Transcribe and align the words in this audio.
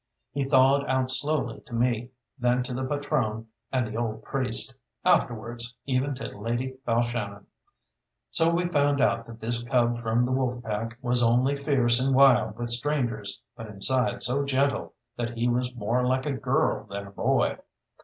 He 0.31 0.45
thawed 0.45 0.83
out 0.89 1.11
slowly 1.11 1.61
to 1.67 1.75
me, 1.75 2.09
then 2.39 2.63
to 2.63 2.73
the 2.73 2.83
patrone 2.83 3.49
and 3.71 3.85
the 3.85 3.97
old 3.97 4.23
priest; 4.23 4.73
afterwards 5.05 5.75
even 5.85 6.15
to 6.15 6.39
Lady 6.39 6.75
Balshannon. 6.87 7.45
So 8.31 8.51
we 8.51 8.65
found 8.67 8.99
out 8.99 9.27
that 9.27 9.39
this 9.41 9.61
cub 9.61 9.99
from 9.99 10.23
the 10.23 10.31
Wolf 10.31 10.63
Pack 10.63 10.97
was 11.03 11.21
only 11.21 11.55
fierce 11.55 11.99
and 11.99 12.15
wild 12.15 12.57
with 12.57 12.71
strangers, 12.71 13.43
but 13.55 13.67
inside 13.67 14.23
so 14.23 14.43
gentle 14.43 14.95
that 15.17 15.37
he 15.37 15.47
was 15.47 15.75
more 15.75 16.03
like 16.03 16.25
a 16.25 16.31
girl 16.33 16.85
than 16.87 17.05
a 17.05 17.11
boy. 17.11 17.59